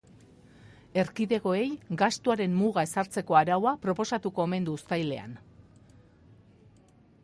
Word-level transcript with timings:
Erkidegoei 1.01 1.65
gastuaren 2.03 2.57
muga 2.63 2.87
ezartzeko 2.89 3.39
araua 3.43 3.77
proposatuko 3.87 4.47
omen 4.49 4.69
du 4.71 4.79
uztailean. 4.83 5.41